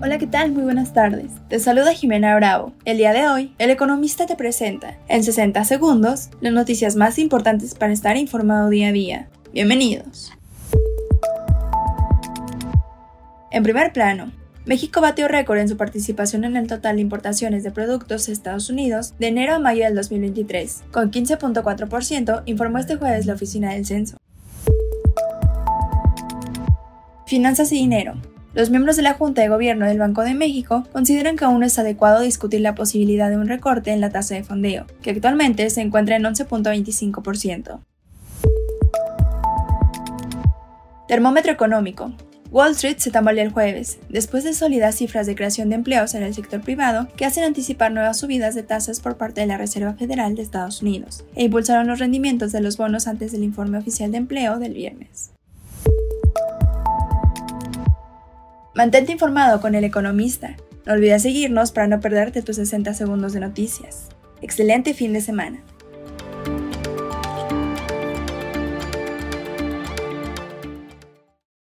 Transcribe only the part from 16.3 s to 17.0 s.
en el total